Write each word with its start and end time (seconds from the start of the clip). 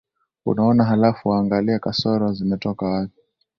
unaona 0.45 0.83
halafu 0.85 1.29
waangalie 1.29 1.79
kasoro 1.79 2.33
zimetoka 2.33 2.85
wapi 2.85 3.13